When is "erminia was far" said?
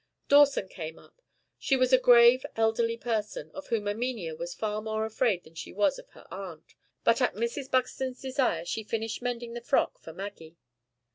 3.87-4.81